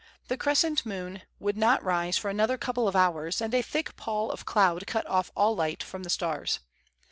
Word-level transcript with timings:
The 0.29 0.35
crescent 0.35 0.83
moon 0.83 1.21
would 1.39 1.55
not 1.55 1.83
rise 1.83 2.17
for 2.17 2.29
another 2.29 2.57
couple 2.57 2.87
of 2.87 2.95
hours, 2.95 3.39
and 3.39 3.53
a 3.53 3.61
thick 3.61 3.95
pall 3.97 4.31
of 4.31 4.45
cloud 4.47 4.87
cut 4.87 5.05
off 5.05 5.29
all 5.35 5.55
light 5.55 5.83
from 5.83 6.01
the 6.01 6.09
stars. 6.09 6.59